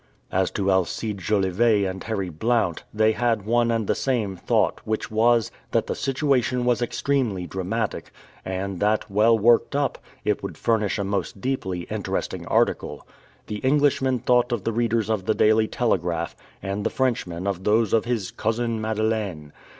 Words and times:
As 0.31 0.49
to 0.57 0.71
Alcide 0.71 1.19
Jolivet 1.19 1.85
and 1.87 2.03
Harry 2.05 2.29
Blount, 2.29 2.85
they 2.91 3.11
had 3.11 3.45
one 3.45 3.69
and 3.69 3.85
the 3.85 3.93
same 3.93 4.35
thought, 4.35 4.81
which 4.83 5.11
was, 5.11 5.51
that 5.73 5.85
the 5.85 5.93
situation 5.93 6.65
was 6.65 6.81
extremely 6.81 7.45
dramatic, 7.45 8.11
and 8.43 8.79
that, 8.79 9.11
well 9.11 9.37
worked 9.37 9.75
up, 9.75 9.99
it 10.25 10.41
would 10.41 10.57
furnish 10.57 10.97
a 10.97 11.03
most 11.03 11.39
deeply 11.39 11.81
interesting 11.81 12.47
article. 12.47 13.05
The 13.45 13.57
Englishman 13.57 14.17
thought 14.17 14.51
of 14.51 14.63
the 14.63 14.73
readers 14.73 15.07
of 15.07 15.25
the 15.25 15.35
Daily 15.35 15.67
Telegraph, 15.67 16.35
and 16.63 16.83
the 16.83 16.89
Frenchman 16.89 17.45
of 17.45 17.63
those 17.63 17.93
of 17.93 18.05
his 18.05 18.31
Cousin 18.31 18.81
Madeleine. 18.81 19.53